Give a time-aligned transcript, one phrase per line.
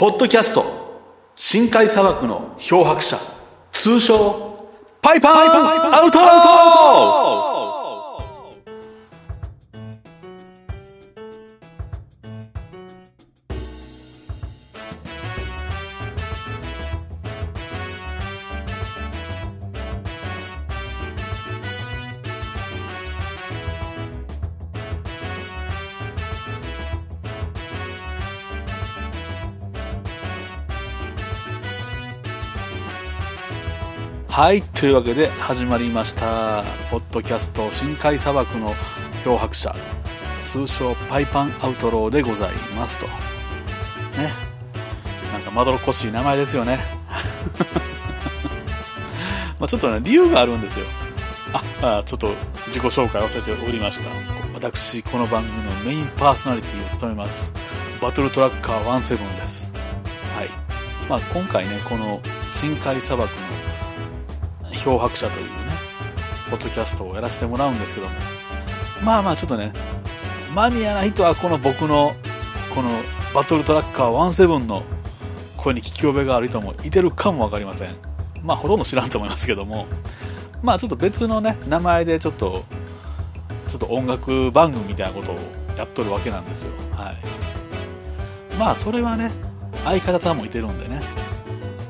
[0.00, 0.64] ポッドキャスト
[1.34, 3.18] 深海砂漠の漂白者
[3.70, 4.66] 通称
[5.02, 6.24] パイパンアウトロ
[34.30, 36.62] はいというわけで始まりました。
[36.88, 38.74] ポッドキャスト深海砂漠の
[39.24, 39.74] 漂白者
[40.44, 43.08] 通称パイパンアウトローでございますと。
[43.08, 43.12] ね。
[45.32, 46.78] なんかまどろっこしい名前ですよね。
[49.58, 50.86] まあちょっとね理由があるんですよ。
[51.82, 52.32] ああちょっと
[52.68, 54.10] 自己紹介をさせておりました。
[54.54, 57.52] 私この番組のメインパーソナリティを務めます
[58.00, 59.74] バトルトラッカー17です。
[60.36, 60.48] はい。
[61.08, 63.59] まあ今回ねこの深海砂漠の
[64.82, 65.50] 漂白者というね、
[66.50, 68.12] ポッドキャストをやらせてもらうんですけども、
[69.04, 69.72] まあまあちょっとね、
[70.54, 72.14] マニアな人はこの僕の、
[72.74, 72.90] この
[73.34, 74.82] バトルトラッカー17の
[75.56, 77.94] 声に聞き覚えがある人もいてるかもわかりません。
[78.42, 79.86] まあほとんど知らんと思いますけども、
[80.62, 82.64] まあちょっと別のね、名前でちょっと、
[83.68, 85.36] ちょっと音楽番組みたいなことを
[85.76, 86.72] やっとるわけなんですよ。
[86.92, 88.56] はい。
[88.58, 89.30] まあそれはね、
[89.84, 91.02] 相方さんもいてるんでね、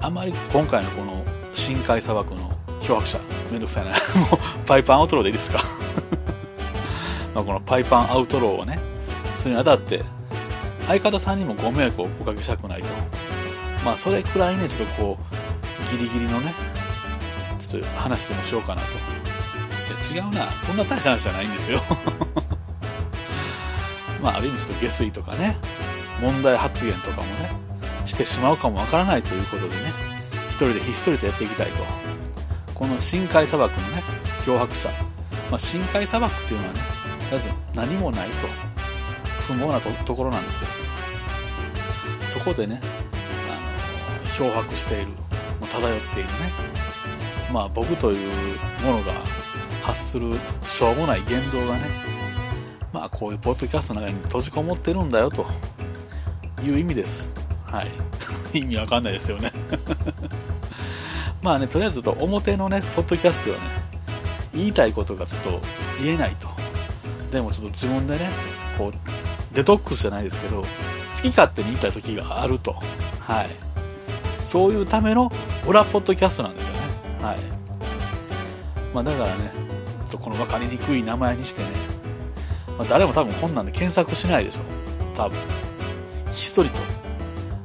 [0.00, 1.22] あまり今回のこの
[1.52, 2.47] 深海砂漠の
[2.88, 3.20] 漂白者。
[3.50, 3.90] めんどくさいな。
[3.92, 3.98] もう
[4.66, 5.58] パイパンアウトローでいいですか？
[7.34, 8.78] まこのパイパンアウトローをね
[9.36, 10.02] それにあたって
[10.86, 12.92] 相方さんにもご迷惑をおかけしたくないと。
[13.84, 16.54] まあそれくらいねちょっとこうギリギリのね
[17.58, 18.88] ちょっと話でもしようかなと。
[20.12, 20.48] いや違うな。
[20.64, 21.80] そんな大した話じゃないんですよ。
[24.22, 25.56] まあある意味ちょっと下水とかね
[26.20, 27.52] 問題発言とかもね
[28.04, 29.92] してしまうかもわからないということでね
[30.48, 31.84] 一人でひっそりとやっていきたいと。
[32.78, 34.02] この深海砂漠のね
[34.44, 34.88] 漂白者、
[35.50, 36.80] まあ、深海砂漠っていうのはね
[37.28, 38.46] とりあえず何もないと
[39.42, 40.70] 不毛なところなんですよ。
[42.28, 42.80] そこでね
[43.50, 45.12] あの漂白している
[45.68, 46.34] 漂っているね。
[47.52, 48.28] まあ僕という
[48.84, 49.12] ものが
[49.82, 51.80] 発するしょうもない言動がね
[52.92, 55.46] まあこういうポッドキャストの中に閉じこもってるんだよと
[56.62, 57.34] いう意味です。
[57.64, 57.88] はい。
[58.58, 59.52] 意味わかんないですよね。
[61.42, 63.62] まあね、とりあえずと表のね、ポッドキャストはね、
[64.52, 65.60] 言いたいことがちょっと
[66.02, 66.48] 言えないと。
[67.30, 68.30] でもちょっと自分でね、
[68.76, 70.66] こう、デトックスじゃないですけど、好
[71.22, 72.76] き勝手に言いたい時があると。
[73.20, 73.48] はい。
[74.32, 75.30] そういうための
[75.66, 76.80] 裏ポッドキャストなんですよね。
[77.22, 77.38] はい。
[78.94, 79.52] まあだからね、
[80.06, 81.68] ちょっとこの分かりにくい名前にしてね、
[82.78, 84.60] まあ、誰も多分こんなんで検索しないでしょ。
[85.14, 85.38] 多分。
[86.30, 86.78] ひっそりと、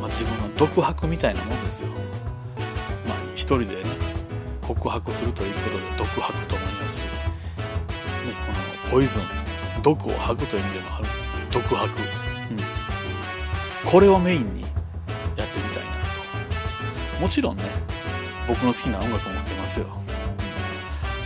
[0.00, 1.88] まあ、自分の独白みたいなもんですよ。
[3.44, 3.74] 人でね
[4.62, 7.10] 告白するということで独白と思いますし、ね、
[8.82, 9.22] このポイズン
[9.82, 11.08] 毒を吐くという意味でもある
[11.50, 15.90] 独白、うん、これをメインにやってみたいな
[17.16, 17.20] と。
[17.20, 17.64] もちろんね
[18.48, 19.86] 僕の好きな音楽も持ってますよ、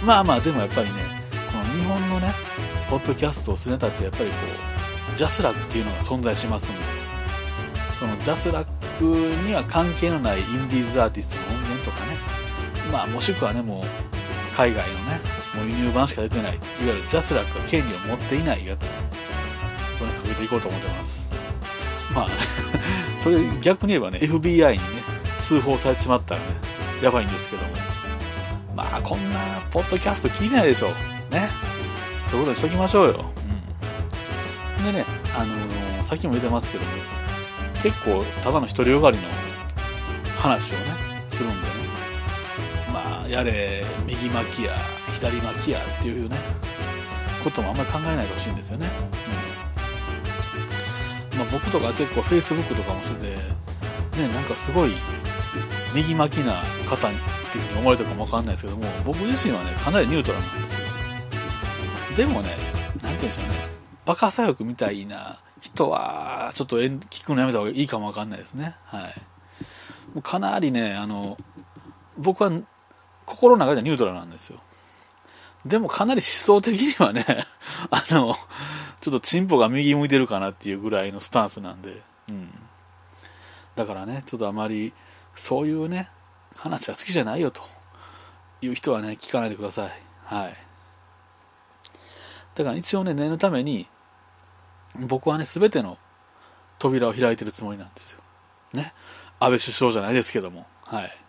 [0.04, 0.92] まあまあでもやっぱりね
[1.50, 2.32] この日本のね
[2.88, 4.36] ポッドキャストをするにあたってやっぱりこ
[5.12, 7.08] うジャスラックっていうのが存在しますんで。
[7.98, 9.04] そのジャスラック
[9.44, 11.57] には関係のないインディーズアーティストの音、
[12.92, 15.20] まあ、もしくはね、もう、海外のね、
[15.54, 19.00] もう輸入版しか出てない、いわゆるジャスラックが権利を持っていないやつ、
[19.98, 21.32] これかけていこうと思ってます。
[22.14, 22.28] まあ、
[23.16, 24.84] それ逆に言えばね、FBI にね、
[25.38, 26.46] 通報されてしまったらね、
[27.02, 27.70] やばいんですけども。
[28.74, 29.40] まあ、こんな、
[29.70, 31.34] ポッドキャスト聞いてないでしょう。
[31.34, 31.48] ね。
[32.24, 33.24] そういうことにしときましょうよ。
[34.78, 34.84] うん。
[34.84, 35.04] でね、
[35.36, 36.90] あのー、さっきも言ってますけども、
[37.82, 39.22] 結構ただの独りよがりの
[40.38, 40.84] 話をね
[41.28, 41.77] するんでね
[43.28, 44.72] やれ右巻きや
[45.12, 46.36] 左巻きやっていうね
[47.44, 48.88] こともあんまり考えないでほしいんですよね、
[51.32, 53.26] うんまあ、僕とか結構 Facebook とかもしてて
[54.20, 54.92] ねなんかすごい
[55.94, 57.10] 右巻きな方っ
[57.52, 60.86] ていうふうに思われたかもわかんないですけども僕自身はねかなりニュートラルなんですよ
[62.16, 62.50] でもね
[63.00, 63.78] 何て言うんでしょうね
[64.08, 68.74] バカ左翼みたいな人は、ちょっと聞くのやめた方がいいかもわかんないですね。
[68.86, 69.02] はい。
[70.14, 71.36] もうかなりね、あの、
[72.16, 72.50] 僕は
[73.28, 74.60] 心の中ではニュートラルなんですよ。
[75.66, 77.24] でもかなり思想的にはね、
[77.90, 78.34] あの、
[79.00, 82.50] ちょっとチンポが右向いてるかなっていうぐらいのスタンスなんで、うん。
[83.76, 84.94] だからね、ちょっとあまり、
[85.34, 86.08] そういうね、
[86.56, 87.60] 話は好きじゃないよと
[88.62, 89.90] いう人はね、聞かないでください。
[90.24, 90.56] はい。
[92.54, 93.86] だから一応ね、念のために、
[95.06, 95.98] 僕はね、全ての
[96.78, 98.20] 扉を開いてるつもりなんですよ。
[98.72, 98.94] ね。
[99.38, 100.66] 安倍首相じゃないですけども。
[100.86, 101.27] はい。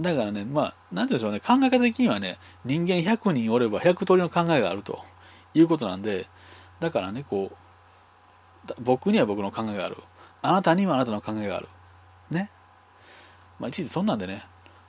[0.00, 5.00] だからね、まあ、なんて言うんでしょうね、考え方的にはね、人間100人おれば100通りの考えがあると
[5.54, 6.26] いうことなんで、
[6.80, 9.96] だからね、こう、僕には僕の考えがある。
[10.42, 11.68] あなたにはあなたの考えがある。
[12.30, 12.50] ね。
[13.58, 14.44] まあ、いちいちそんなんでね、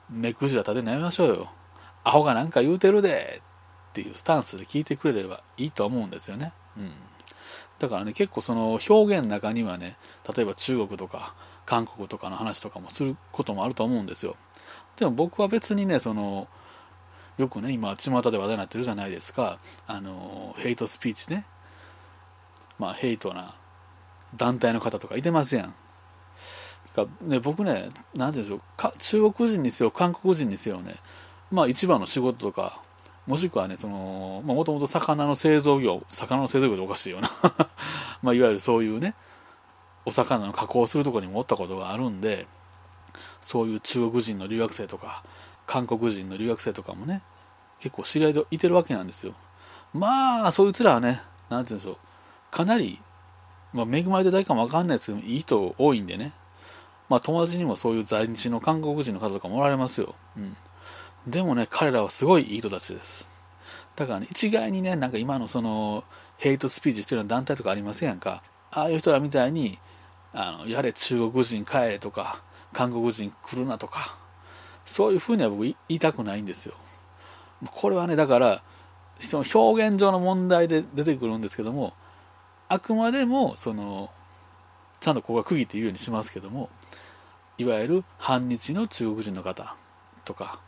[0.08, 1.50] 目くじら立てないましょうよ。
[2.04, 3.40] アホがなんか言うてるで
[3.90, 6.52] っていうスタンスで聞いてくれればいいと思うんですよね。
[6.76, 6.92] うん。
[7.78, 9.96] だからね、結構その表現の中にはね、
[10.36, 11.34] 例えば中国とか
[11.66, 14.36] 韓国とかの話とかもすることもあると思うんですよ。
[15.00, 16.46] でも僕は別にね、その、
[17.38, 19.58] よくね、今、巷で話題になってるじゃないですか。
[19.86, 21.44] あの、ヘイトスピーチね。
[22.78, 23.54] まあ、ヘイトな
[24.36, 25.74] 団体の方とかいてますやん。
[26.94, 30.94] かね、僕ね、なんていうんでしょうか、中国人にせよ、韓国人にせよね、
[31.50, 32.82] まあ一番の仕事とか、
[33.26, 37.30] もしくはね、その、まあもともと魚の製造業、魚の製造業でおかしいよな
[38.22, 39.14] まあいわゆるそういうね、
[40.04, 42.46] お魚の加工するところにもおったことがあるんで、
[43.40, 45.22] そういう中国人の留学生とか、
[45.66, 47.22] 韓国人の留学生とかもね、
[47.78, 49.34] 結構知り合いでいてるわけなんですよ。
[49.92, 51.96] まあ、そいつらはね、なんて言うんでしょう、
[52.50, 52.98] かなり、
[53.72, 56.32] まあ、恵まれて誰かもわかんないですけど、いい人多いんでね、
[57.08, 60.14] まあ友達にもそういう在日の韓国人の方とかもおられますよ。
[60.36, 60.56] うん。
[61.26, 63.30] でもね、彼らはすごいいい人たちです。
[63.96, 66.04] だからね、一概にね、なんか今のその、
[66.38, 68.42] ヘイトスピーチしてるような団体とかありませんやんか。
[68.70, 69.78] ああいう人らみたいに、
[70.32, 74.16] あの、やれ中国人帰れとか、韓国人来るなとか、
[74.84, 76.74] そういうふうには僕言いたくないんですよ。
[77.66, 78.62] これはね、だから、
[79.18, 81.92] その表現上の問題で出てくるんですけども、
[82.68, 84.10] あくまでも、その、
[85.00, 86.70] ちゃんとここが区切って言うようにしますけども、
[87.60, 89.76] いわゆる反日の中国人の方
[90.24, 90.60] とか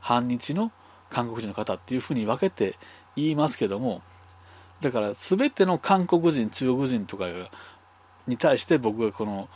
[0.00, 0.70] 反日の
[1.10, 2.76] 韓国人の方っていうふうに分けて
[3.16, 4.00] 言いますけども
[4.80, 7.26] だから全ての韓国人中国人とか
[8.28, 9.48] に対して僕がこの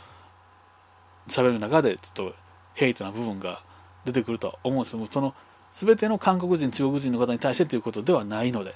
[1.27, 2.35] 喋る中でちょっと
[2.73, 3.61] ヘイトな部分が
[4.05, 5.35] 出てくるとは思うんですけどその
[5.71, 8.73] 全ての韓国人中国人の方に対してということではないので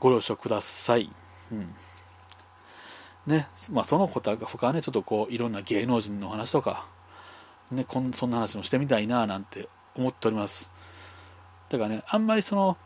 [0.00, 1.10] ご了承ください。
[1.50, 1.74] うん
[3.26, 6.84] ね、まあその他はね、ちょっとこう、いろんな芸能人の話とか、
[7.70, 10.72] ね、こんそんな話もしてみたいななんて思っております。
[11.68, 12.76] だからね、あんまりその、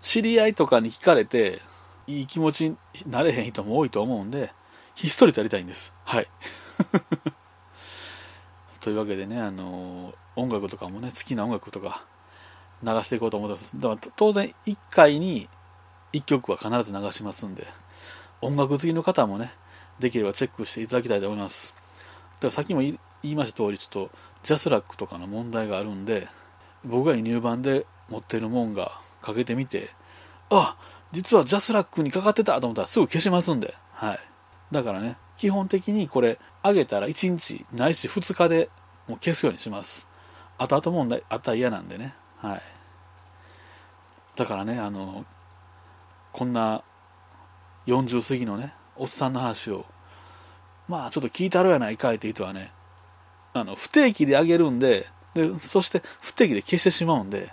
[0.00, 1.60] 知り合いとかに聞かれて、
[2.06, 2.76] いい気持ちに
[3.08, 4.50] なれへん人も多いと思うんで、
[4.94, 5.94] ひっそりとやりたいんです。
[6.04, 6.28] はい。
[8.86, 12.06] というわけでね、あの音楽とかもね、好きな音楽とか
[12.84, 13.76] 流していこうと思ってます。
[13.76, 15.48] だから当然1回に
[16.12, 17.66] 1曲は必ず流しますんで、
[18.40, 19.50] 音楽好きの方もね、
[19.98, 21.74] できればチェックしていただきたいと思います。
[22.34, 24.10] だからさっきも言いました通り、ちょっと
[24.44, 26.28] ジャスラックとかの問題があるんで、
[26.84, 29.88] 僕が輸入盤で持ってるもんがかけてみて、
[30.50, 30.76] あ
[31.10, 34.18] 実はジャスラックにかかってたと思ったらすぐ消しますんで、はい。
[34.70, 38.70] だからね、基本的にこれ、上げたら1日ないし2日で
[39.08, 40.08] もう消すようにします。
[40.58, 42.62] 後々問題あったら嫌なんでね、はい。
[44.36, 45.24] だからね、あの、
[46.32, 46.82] こんな
[47.86, 49.86] 40過ぎのね、おっさんの話を、
[50.88, 52.70] まあちょっと聞いたろやないかいって人はね、
[53.52, 57.50] あの、不定期であげるんで、で、そして不定期で消してしまうんで、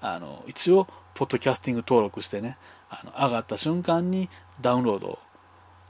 [0.00, 2.58] あの、一応、ポッドキャスティング登録してね、
[2.90, 4.28] あの、上がった瞬間に
[4.60, 5.18] ダウンロード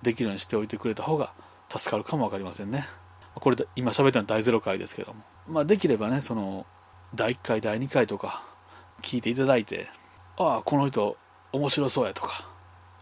[0.03, 1.33] できるようにしておいてくれた方が
[1.79, 2.85] 助かるかもわかりませんね。
[3.35, 5.23] これで、今喋ったのは第0回ですけども。
[5.49, 6.67] まあ、できればね、その、
[7.14, 8.43] 第1回、第2回とか、
[9.00, 9.88] 聞いていただいて、
[10.37, 11.17] ああ、この人、
[11.52, 12.47] 面白そうやとか、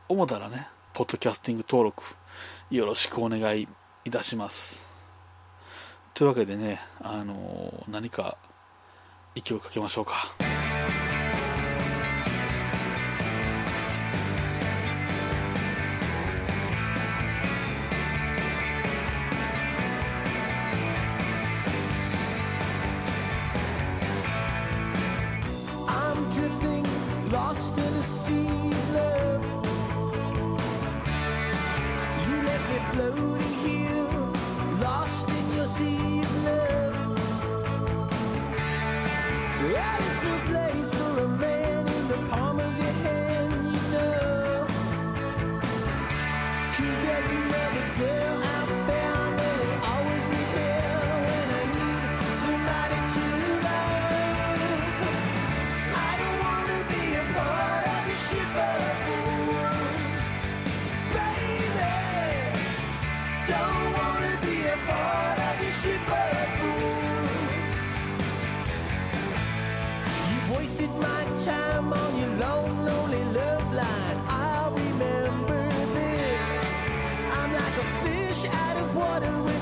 [0.09, 2.03] 思ったらね、ポッドキャスティング登録
[2.71, 3.69] よろしくお願い
[4.05, 4.89] いたします。
[6.15, 8.37] というわけでね、あのー、何か
[9.35, 10.60] 勢いかけましょうか。
[35.81, 36.95] receive love.
[39.63, 40.90] Well, it's no place.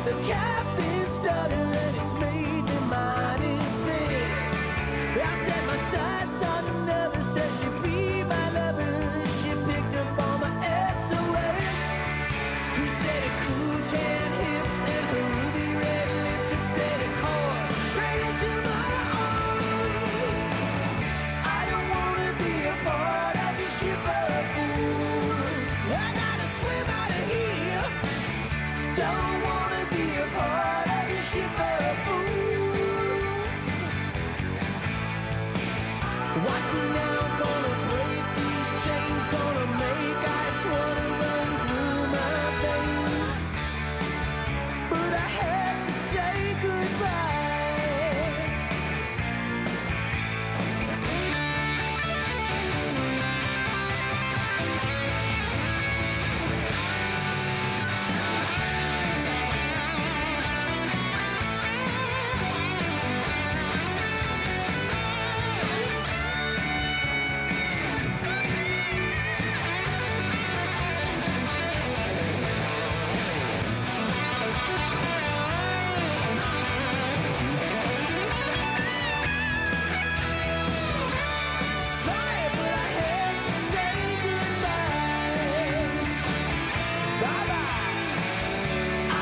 [0.08, 2.64] The captain's daughter, and it's made
[3.40, 4.36] me sick.
[5.28, 7.22] I've set my sights on another,
[7.82, 9.26] be my.
[9.38, 10.08] She picked up
[10.40, 10.52] my
[11.06, 11.84] SOS.
[12.88, 17.08] Said cool tan hips and her ruby red lips a
[17.90, 18.90] straight into my
[19.26, 20.42] arms.
[21.58, 23.52] I don't wanna be a part of.
[26.06, 27.88] I gotta swim out of here.
[28.96, 29.27] Don't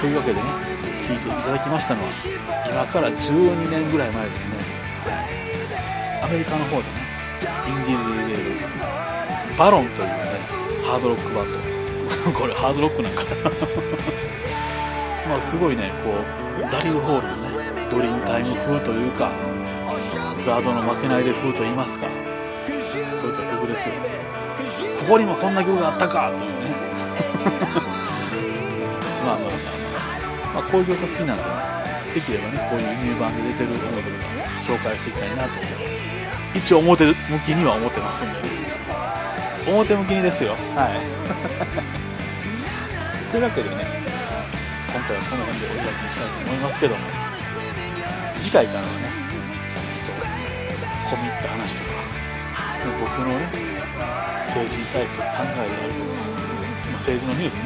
[0.06, 0.42] というわけでね
[1.10, 2.10] 聞いていただきましたのは
[2.70, 4.54] 今から12年ぐらい前ですね。
[6.22, 6.94] アメリカの方でね
[7.66, 8.54] インディーズで出る
[9.58, 10.14] バロンというね
[10.86, 11.58] ハードロックバンド。
[12.38, 13.50] これハードロックなんかな。
[15.34, 19.32] まあすごいねこうダリルホールのねドリームタイム風というか
[20.38, 22.06] ザードの負けないで風と言いますか
[22.70, 23.94] そういった曲ですよ
[25.00, 26.76] ここにもこんな曲があったかというね。
[29.26, 29.75] まあまあまあ、
[30.70, 31.50] こういう曲好きなんでね、
[32.14, 35.50] できればね、こういうニューバンで出てる音楽とかも紹介していきたいなと、
[36.54, 38.48] 一応表向きには思ってますんでね。
[39.68, 40.56] 表向きにですよ。
[40.74, 40.98] はい。
[43.30, 43.76] というわけでね、
[44.90, 47.00] 今回はこの辺でお開きにしたいと思いますけども、
[48.40, 48.90] 次回からはね、
[49.94, 50.24] ちょっと
[51.14, 51.90] 込み入った話とか、
[53.00, 53.48] 僕のね、
[54.46, 56.06] 政治に対する考えであるとか、
[56.90, 57.64] まあ政治のニュースね、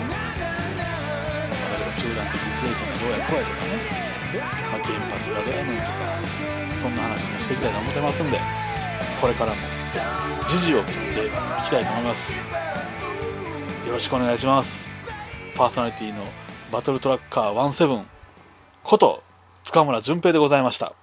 [2.00, 3.76] 集団的自衛権がどうやこうやとかね、
[4.40, 5.92] まあ、原発がどうやねんとか
[6.80, 8.38] そんな話もしていきたいと思ってますんで
[9.20, 9.56] これからも
[10.48, 12.46] 時事を切っていきたいと思います。
[13.86, 14.96] よろしくお願いします。
[15.56, 16.24] パーソナリティの
[16.72, 18.04] バトルトラッカー17
[18.82, 19.22] こと
[19.64, 20.94] 塚村淳平でございました。